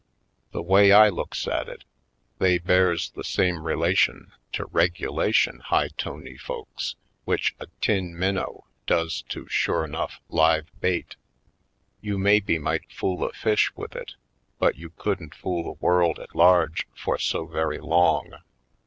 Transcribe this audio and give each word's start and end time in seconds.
The 0.51 0.63
way 0.63 0.91
I 0.91 1.09
looks 1.09 1.47
at 1.47 1.69
it, 1.69 1.83
they 2.39 2.57
bears 2.57 3.11
the 3.11 3.23
same 3.23 3.61
relation 3.67 4.31
to 4.53 4.65
regulation 4.71 5.59
high 5.59 5.89
toney 5.89 6.39
folks 6.39 6.95
which 7.23 7.53
a 7.59 7.67
tin 7.81 8.17
min 8.17 8.33
now 8.33 8.63
does 8.87 9.21
to 9.29 9.47
sure 9.47 9.85
enough 9.85 10.19
live 10.27 10.65
bait. 10.81 11.17
You 12.01 12.17
maybe 12.17 12.57
might 12.57 12.91
fool 12.91 13.23
a 13.23 13.31
fish 13.31 13.75
with 13.75 13.95
it 13.95 14.15
but 14.57 14.75
you 14.75 14.89
couldn't 14.89 15.35
fool 15.35 15.63
the 15.63 15.73
world 15.85 16.17
at 16.17 16.33
large 16.35 16.87
for 16.95 17.19
so 17.19 17.45
very 17.45 17.77
long. 17.77 18.39